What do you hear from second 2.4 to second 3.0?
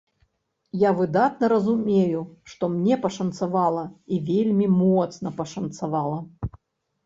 што мне